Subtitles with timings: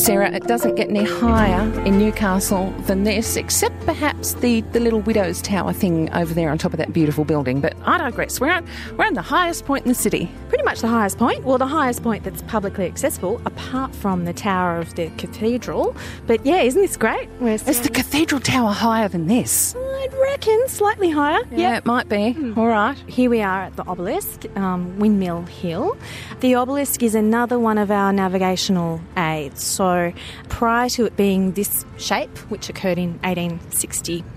[0.00, 5.02] Sarah, it doesn't get any higher in Newcastle than this, except perhaps the, the little
[5.02, 7.60] widow's tower thing over there on top of that beautiful building.
[7.60, 8.40] But I digress.
[8.40, 8.64] We're at,
[8.96, 10.30] we're at the highest point in the city.
[10.48, 11.44] Pretty much the highest point.
[11.44, 15.94] Well, the highest point that's publicly accessible, apart from the tower of the cathedral.
[16.26, 17.28] But yeah, isn't this great?
[17.42, 19.74] Is the cathedral tower higher than this?
[19.74, 21.40] Mm, I'd reckon slightly higher.
[21.50, 22.32] Yeah, it might be.
[22.32, 22.56] Mm.
[22.56, 22.96] All right.
[23.06, 25.94] Here we are at the obelisk, um, Windmill Hill.
[26.40, 29.62] The obelisk is another one of our navigational aids.
[29.62, 30.14] So
[30.48, 33.20] prior to it being this shape, which occurred in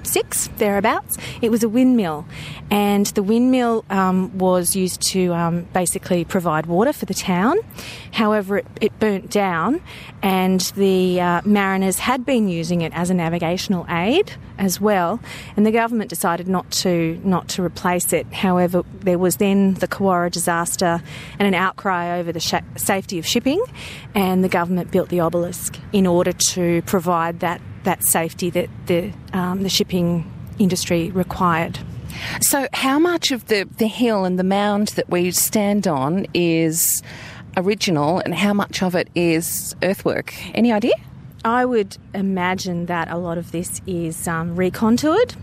[0.00, 2.24] 1866, thereabouts, it was a windmill.
[2.70, 7.58] And the windmill um, was used to um, basically provide water for the town.
[8.12, 9.80] However, it, it burnt down,
[10.22, 15.20] and the uh, mariners had been using it as a navigational aid as well.
[15.56, 18.32] And the government decided not to not to replace it.
[18.32, 21.02] However, there was then the Cawarra disaster
[21.38, 23.62] and an outcry over the sh- safety of shipping,
[24.14, 29.12] and the government built the obelisk in order to provide that that safety that the
[29.32, 31.78] um, the shipping industry required.
[32.40, 37.02] So, how much of the, the hill and the mound that we stand on is
[37.56, 40.34] original, and how much of it is earthwork?
[40.54, 40.94] Any idea?
[41.44, 45.34] I would imagine that a lot of this is um, recontoured.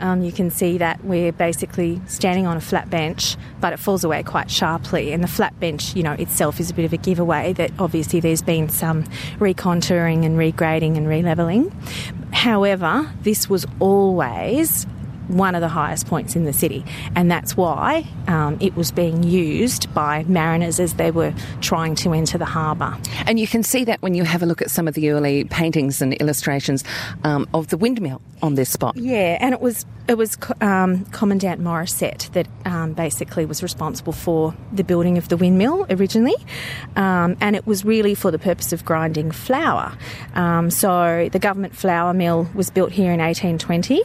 [0.00, 4.04] Um, you can see that we're basically standing on a flat bench, but it falls
[4.04, 5.12] away quite sharply.
[5.12, 8.20] And the flat bench, you know, itself is a bit of a giveaway that obviously
[8.20, 9.04] there's been some
[9.38, 11.72] recontouring and regrading and releveling.
[12.32, 14.86] However, this was always
[15.28, 19.22] one of the highest points in the city, and that's why um, it was being
[19.22, 22.96] used by mariners as they were trying to enter the harbour.
[23.26, 25.44] And you can see that when you have a look at some of the early
[25.44, 26.84] paintings and illustrations
[27.24, 28.96] um, of the windmill on this spot.
[28.96, 34.54] Yeah, and it was it was um, Commandant Morisset that um, basically was responsible for
[34.72, 36.36] the building of the windmill originally,
[36.94, 39.96] um, and it was really for the purpose of grinding flour.
[40.34, 44.02] Um, so the government flour mill was built here in 1820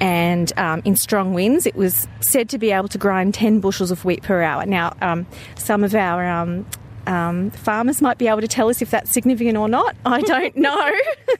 [0.00, 3.90] and um, in strong winds, it was said to be able to grind 10 bushels
[3.90, 4.64] of wheat per hour.
[4.66, 5.26] Now, um,
[5.56, 6.66] some of our um,
[7.06, 9.96] um, farmers might be able to tell us if that's significant or not.
[10.04, 10.92] I don't know.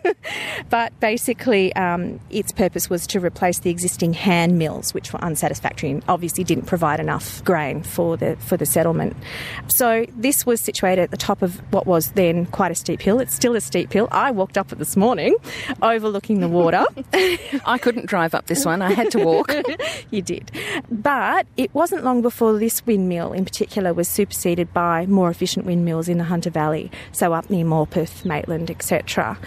[0.70, 5.90] but basically, um, its purpose was to replace the existing hand mills, which were unsatisfactory
[5.90, 9.16] and obviously didn't provide enough grain for the for the settlement.
[9.68, 13.20] So this was situated at the top of what was then quite a steep hill.
[13.20, 14.08] It's still a steep hill.
[14.10, 15.36] I walked up it this morning,
[15.82, 16.84] overlooking the water.
[17.64, 18.82] I couldn't drive up this one.
[18.82, 19.52] I had to walk.
[20.10, 20.50] you did,
[20.90, 26.08] but it wasn't long before this windmill, in particular, was superseded by more efficient windmills
[26.08, 29.38] in the Hunter Valley, so up near Morpeth, Maitland, etc.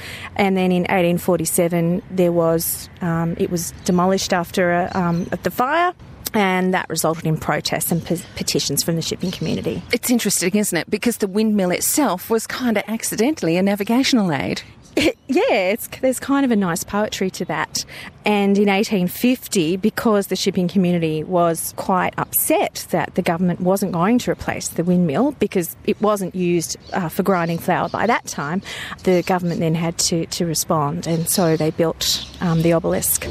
[0.41, 5.94] And then in 1847, there was um, it was demolished after a, um, the fire
[6.34, 9.84] and that resulted in protests and pe- petitions from the shipping community.
[9.94, 10.90] It's interesting, isn't it?
[10.90, 14.63] Because the windmill itself was kind of accidentally a navigational aid.
[15.28, 17.85] yeah, there's kind of a nice poetry to that.
[18.25, 24.19] And in 1850, because the shipping community was quite upset that the government wasn't going
[24.19, 28.62] to replace the windmill because it wasn't used uh, for grinding flour by that time,
[29.03, 31.07] the government then had to, to respond.
[31.07, 33.25] And so they built um, the obelisk.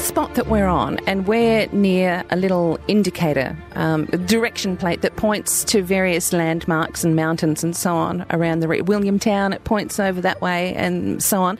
[0.00, 5.16] This spot that we're on, and we're near a little indicator, um, direction plate that
[5.16, 9.54] points to various landmarks and mountains and so on around the re- Williamtown.
[9.54, 11.58] It points over that way and so on.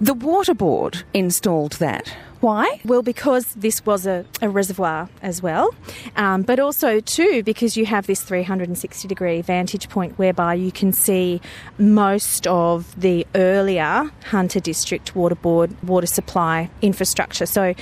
[0.00, 2.10] The water board installed that.
[2.44, 2.78] Why?
[2.84, 5.74] Well, because this was a, a reservoir as well,
[6.14, 10.92] um, but also too because you have this 360 degree vantage point whereby you can
[10.92, 11.40] see
[11.78, 17.46] most of the earlier Hunter District Water Board water supply infrastructure.
[17.46, 17.72] So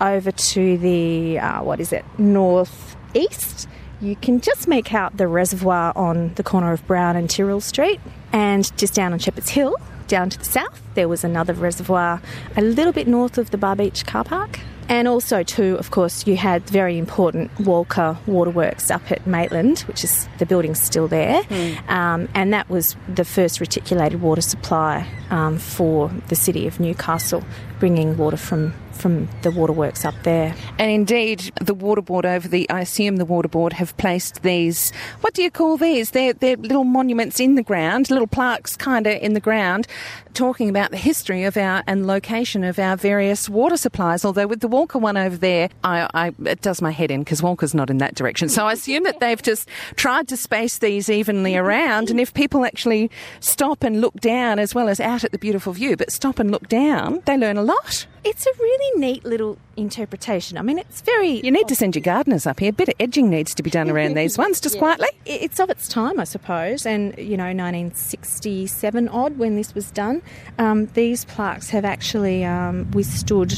[0.00, 3.68] over to the uh, what is it northeast.
[4.00, 8.00] You can just make out the reservoir on the corner of Brown and Tyrrell Street,
[8.32, 9.76] and just down on Shepherd's Hill,
[10.08, 12.20] down to the south, there was another reservoir
[12.56, 14.60] a little bit north of the Bar Beach car park.
[14.88, 20.02] And also, too, of course, you had very important Walka Waterworks up at Maitland, which
[20.02, 21.90] is the building's still there, mm.
[21.90, 27.44] um, and that was the first reticulated water supply um, for the city of Newcastle,
[27.78, 30.54] bringing water from from the waterworks up there.
[30.78, 34.92] And indeed, the water board over the, I assume the water board have placed these,
[35.20, 36.10] what do you call these?
[36.10, 39.86] They're, they're little monuments in the ground, little plaques kind of in the ground,
[40.34, 44.24] talking about the history of our and location of our various water supplies.
[44.24, 47.40] Although with the Walka one over there, I, I it does my head in because
[47.40, 48.48] Walka's not in that direction.
[48.48, 52.10] So I assume that they've just tried to space these evenly around.
[52.10, 53.10] And if people actually
[53.40, 56.50] stop and look down as well as out at the beautiful view but stop and
[56.50, 58.06] look down, they learn a lot.
[58.24, 60.58] It's a really neat little interpretation.
[60.58, 61.40] I mean, it's very.
[61.44, 62.70] You need to send your gardeners up here.
[62.70, 64.80] A bit of edging needs to be done around these ones, just Yeah.
[64.80, 65.08] quietly.
[65.26, 70.22] It's of its time, I suppose, and you know, 1967 odd when this was done.
[70.58, 73.52] Um, these plaques have actually um, withstood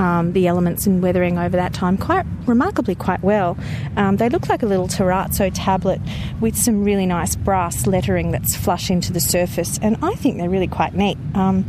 [0.00, 3.56] um, the elements and weathering over that time quite remarkably quite well.
[3.96, 6.00] Um, they look like a little terrazzo tablet
[6.40, 10.48] with some really nice brass lettering that's flush into the surface, and I think they're
[10.48, 11.18] really quite neat.
[11.34, 11.66] Um,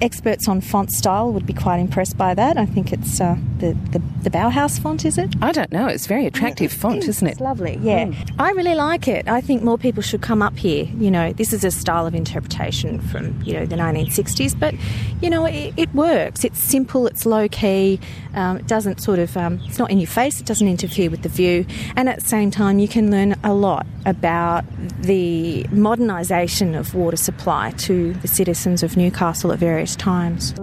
[0.00, 2.56] experts on font style would be quite impressed by that.
[2.56, 5.34] I think it's uh, the, the the Bauhaus font, is it?
[5.40, 5.86] I don't know.
[5.86, 7.32] It's very attractive font, isn't it?
[7.32, 8.12] It's lovely, yeah.
[8.38, 9.28] I really like it.
[9.28, 10.84] I think more people should come up here.
[10.98, 14.74] You know, this is a style of interpretation from, you know, the 1960s, but,
[15.22, 16.44] you know, it, it works.
[16.44, 18.00] It's simple, it's low key,
[18.34, 21.22] um, it doesn't sort of, um, it's not in your face, it doesn't interfere with
[21.22, 21.66] the view,
[21.96, 24.64] and at the same time, you can learn a lot about
[25.02, 30.54] the modernisation of water supply to the citizens of Newcastle at various times.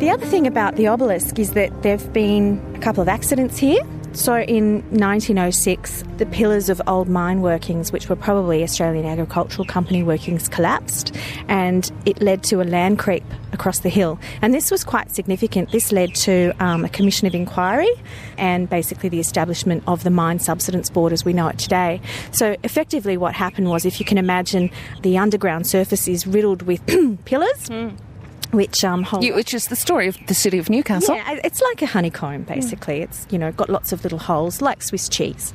[0.00, 3.58] The other thing about the obelisk is that there have been a couple of accidents
[3.58, 3.82] here.
[4.12, 10.02] So in 1906, the pillars of old mine workings, which were probably Australian Agricultural Company
[10.02, 11.14] workings, collapsed
[11.46, 14.18] and it led to a land creep across the hill.
[14.42, 15.70] And this was quite significant.
[15.72, 17.90] This led to um, a commission of inquiry
[18.36, 22.00] and basically the establishment of the Mine Subsidence Board as we know it today.
[22.32, 24.70] So effectively, what happened was if you can imagine
[25.02, 26.84] the underground surface is riddled with
[27.24, 27.68] pillars.
[28.50, 31.14] Which um, You, which is the story of the city of Newcastle.
[31.14, 33.02] yeah, it's like a honeycomb, basically.
[33.02, 35.52] It's, you know, got lots of little holes, like Swiss cheese.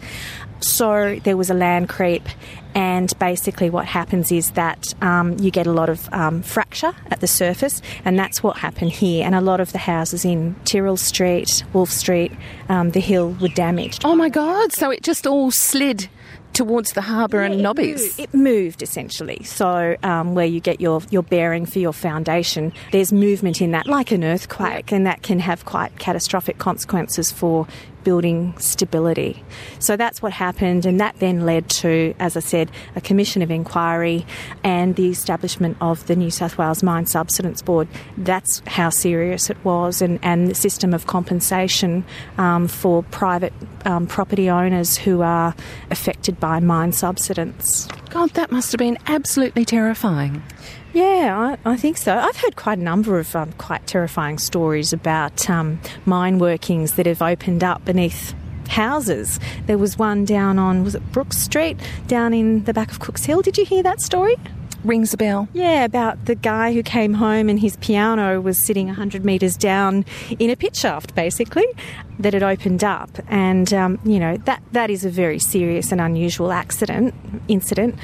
[0.59, 2.27] So there was a land creep,
[2.73, 7.19] and basically what happens is that um, you get a lot of um, fracture at
[7.19, 9.25] the surface, and that's what happened here.
[9.25, 12.31] And a lot of the houses in Tyrrell Street, Wolfe Street,
[12.69, 14.03] um, the hill were damaged.
[14.05, 14.71] Oh my God!
[14.71, 16.07] So it just all slid
[16.53, 18.01] towards the harbour and Yeah, it Nobbies.
[18.01, 19.41] moved- It moved essentially.
[19.43, 23.87] So um, where you get your, your bearing for your foundation, there's movement in that,
[23.87, 27.67] like an earthquake, and that can have quite catastrophic consequences for
[28.03, 29.43] building stability.
[29.79, 33.51] So that's what happened, and that then led to, as I said, a commission of
[33.51, 34.25] inquiry
[34.63, 37.87] and the establishment of the New South Wales Mine Subsidence Board.
[38.17, 42.05] That's how serious it was, and, and the system of compensation
[42.37, 43.53] um, for private
[43.85, 45.55] um, property owners who are
[45.91, 47.87] affected by mine subsidence.
[48.13, 50.43] God, that must have been absolutely terrifying.
[50.93, 52.15] Yeah, I, I think so.
[52.15, 57.07] I've heard quite a number of um, quite terrifying stories about um, mine workings that
[57.07, 58.35] have opened up beneath
[58.67, 59.39] houses.
[59.65, 61.75] There was one down on, was it Brook Street,
[62.05, 63.41] down in the back of Cooks Hill.
[63.41, 64.35] Did you hear that story?
[64.83, 65.47] Rings a bell.
[65.53, 70.05] Yeah, about the guy who came home and his piano was sitting 100 metres down
[70.39, 71.65] in a pit shaft, basically,
[72.19, 73.09] that had opened up.
[73.27, 77.13] And, um, you know, that, that is a very serious and unusual accident,
[77.47, 77.95] incident.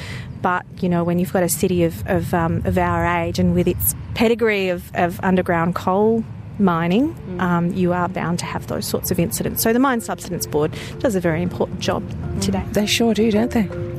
[0.42, 3.54] But, you know, when you've got a city of, of, um, of our age and
[3.54, 6.24] with its pedigree of, of underground coal
[6.60, 9.64] mining, um, you are bound to have those sorts of incidents.
[9.64, 12.04] So the Mine Subsidence Board does a very important job
[12.42, 12.64] today.
[12.72, 13.99] They sure do, don't they?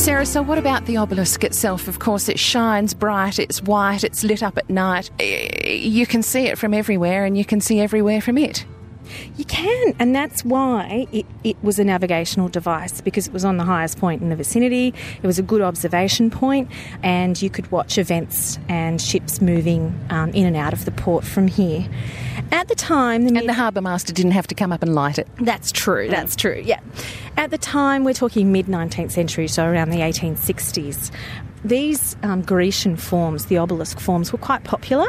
[0.00, 1.86] Sarah, so what about the obelisk itself?
[1.86, 5.10] Of course, it shines bright, it's white, it's lit up at night.
[5.20, 8.64] You can see it from everywhere, and you can see everywhere from it.
[9.36, 13.56] You can, and that's why it, it was a navigational device because it was on
[13.56, 14.94] the highest point in the vicinity.
[15.22, 16.70] It was a good observation point,
[17.02, 21.24] and you could watch events and ships moving um, in and out of the port
[21.24, 21.88] from here.
[22.52, 25.18] At the time, the And the harbour master didn't have to come up and light
[25.18, 25.28] it.
[25.40, 26.08] that's true.
[26.08, 26.62] That's true.
[26.64, 26.80] Yeah.
[27.36, 31.10] At the time, we're talking mid 19th century, so around the 1860s.
[31.64, 35.06] These um, Grecian forms, the obelisk forms, were quite popular.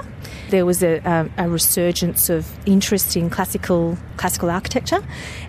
[0.49, 5.01] There was a, a, a resurgence of interest in classical classical architecture,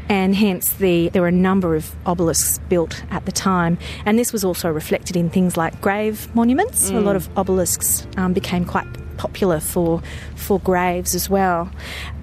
[0.08, 3.78] and hence the there were a number of obelisks built at the time.
[4.06, 6.90] And this was also reflected in things like grave monuments.
[6.90, 10.02] A lot of obelisks um, became quite popular for
[10.36, 11.70] for graves as well.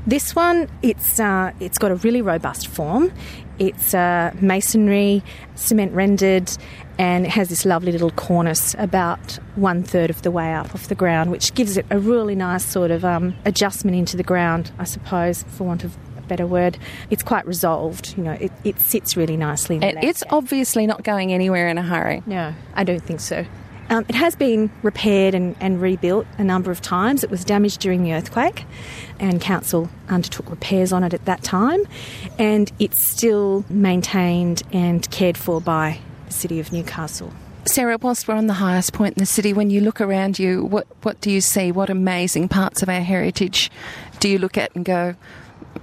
[0.07, 3.12] This one, it's uh, it's got a really robust form.
[3.59, 5.21] It's uh, masonry,
[5.55, 6.50] cement rendered,
[7.00, 10.89] and it has this lovely little cornice about one third of the way up off
[10.89, 14.72] the ground, which gives it a really nice sort of um, adjustment into the ground,
[14.77, 16.77] I suppose, for want of a better word.
[17.10, 18.18] It's quite resolved.
[18.18, 19.77] You know, it, it sits really nicely.
[19.77, 22.22] In the it's obviously not going anywhere in a hurry.
[22.25, 23.46] No, I don't think so.
[23.89, 27.24] Um, it has been repaired and, and rebuilt a number of times.
[27.24, 28.65] It was damaged during the earthquake,
[29.20, 31.88] and council undertook repairs on it at that time.
[32.38, 37.33] And it's still maintained and cared for by City of Newcastle.
[37.65, 40.63] Sarah, whilst we're on the highest point in the city, when you look around you,
[40.63, 41.71] what, what do you see?
[41.71, 43.69] What amazing parts of our heritage
[44.19, 45.15] do you look at and go,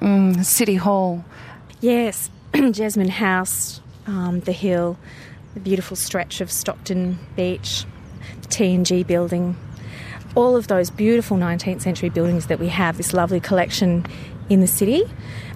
[0.01, 1.25] mm, City Hall?
[1.81, 2.31] Yes,
[2.73, 4.99] Jasmine House, um, the hill,
[5.55, 7.85] the beautiful stretch of Stockton Beach,
[8.43, 9.57] the T&G building,
[10.35, 14.07] all of those beautiful 19th century buildings that we have, this lovely collection
[14.49, 15.05] in the city.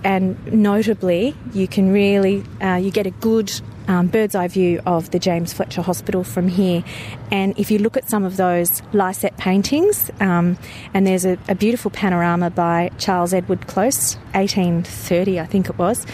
[0.02, 3.52] And notably, you can really, uh, you get a good
[3.88, 6.84] um, bird's eye view of the James Fletcher Hospital from here.
[7.30, 10.58] And if you look at some of those Lycett paintings, um,
[10.94, 16.06] and there's a, a, beautiful panorama by Charles Edward Close, 1830, I think it was.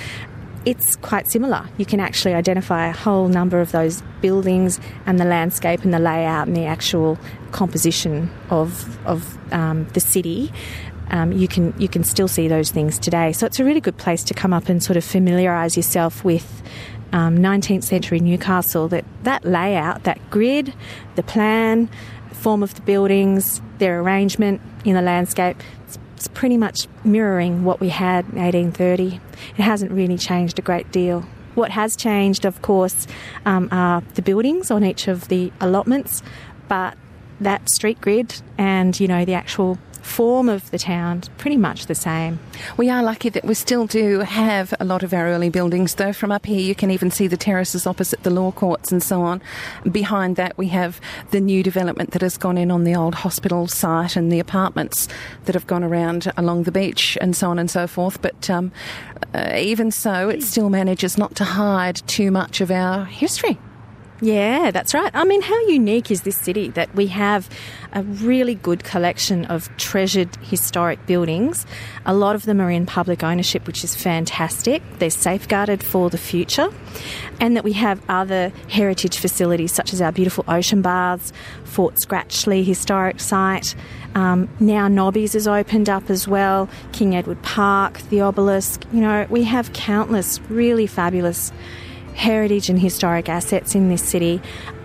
[0.64, 1.68] It's quite similar.
[1.78, 6.00] You can actually identify a whole number of those buildings and the landscape and the
[6.00, 7.18] layout and the actual
[7.52, 10.52] composition of, of um, the city.
[11.10, 13.32] Um, you can you can still see those things today.
[13.32, 16.62] So it's a really good place to come up and sort of familiarise yourself with
[17.12, 20.74] um, 19th century Newcastle, that, that layout, that grid,
[21.14, 21.88] the plan,
[22.32, 27.80] form of the buildings, their arrangement in the landscape, it's, it's pretty much mirroring what
[27.80, 29.20] we had in 1830.
[29.56, 31.22] It hasn't really changed a great deal.
[31.54, 33.06] What has changed, of course,
[33.46, 36.22] um, are the buildings on each of the allotments,
[36.68, 36.96] but
[37.40, 41.94] that street grid and you know the actual form of the town pretty much the
[41.94, 42.38] same.
[42.76, 46.12] We are lucky that we still do have a lot of our early buildings, though.
[46.12, 49.22] From up here, you can even see the terraces opposite the law courts and so
[49.22, 49.42] on.
[49.90, 51.00] Behind that, we have
[51.32, 55.08] the new development that has gone in on the old hospital site and the apartments
[55.44, 58.22] that have gone around along the beach and so on and so forth.
[58.22, 58.72] But um,
[59.34, 63.58] uh, even so, it still manages not to hide too much of our history.
[64.22, 65.10] Yeah, that's right.
[65.12, 67.50] I mean, how unique is this city that we have
[67.92, 71.66] a really good collection of treasured historic buildings?
[72.06, 74.82] A lot of them are in public ownership, which is fantastic.
[74.98, 76.72] They're safeguarded for the future.
[77.40, 81.30] And that we have other heritage facilities such as our beautiful ocean baths,
[81.64, 83.74] Fort Scratchley Historic Site.
[84.14, 88.82] Um, now Nobby's has opened up as well, King Edward Park, the obelisk.
[88.94, 91.52] You know, we have countless really fabulous
[92.16, 94.40] heritage and historic assets in this city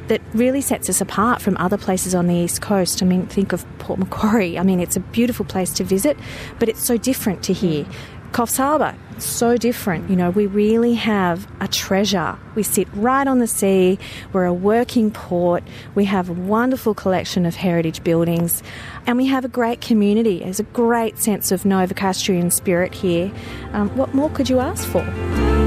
[0.08, 3.02] that really sets us apart from other places on the east coast.
[3.02, 4.60] I mean, think of Port Macquarie.
[4.60, 6.18] I mean, it's a beautiful place to visit,
[6.60, 7.86] but it's so different to here.
[8.34, 10.10] Coffs Harbour, so different.
[10.10, 12.38] You know, we really have a treasure.
[12.56, 14.00] We sit right on the sea.
[14.32, 15.64] We're a working port.
[15.96, 18.64] We have a wonderful collection of heritage buildings,
[19.06, 20.40] and we have a great community.
[20.40, 23.32] There's a great sense of Novocastrian spirit here.
[23.74, 25.61] Um, what more could you ask for?